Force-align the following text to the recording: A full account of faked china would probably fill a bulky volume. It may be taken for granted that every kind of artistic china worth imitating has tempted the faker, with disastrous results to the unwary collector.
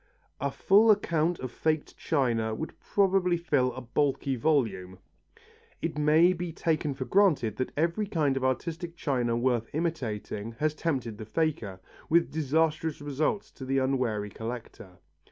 A 0.39 0.49
full 0.49 0.89
account 0.89 1.37
of 1.41 1.51
faked 1.51 1.95
china 1.95 2.55
would 2.55 2.79
probably 2.79 3.37
fill 3.37 3.71
a 3.75 3.81
bulky 3.81 4.35
volume. 4.35 4.97
It 5.79 5.95
may 5.99 6.33
be 6.33 6.51
taken 6.51 6.95
for 6.95 7.05
granted 7.05 7.57
that 7.57 7.71
every 7.77 8.07
kind 8.07 8.35
of 8.35 8.43
artistic 8.43 8.95
china 8.97 9.37
worth 9.37 9.69
imitating 9.73 10.53
has 10.53 10.73
tempted 10.73 11.19
the 11.19 11.25
faker, 11.25 11.79
with 12.09 12.31
disastrous 12.31 12.99
results 12.99 13.51
to 13.51 13.63
the 13.63 13.77
unwary 13.77 14.31
collector. 14.31 14.97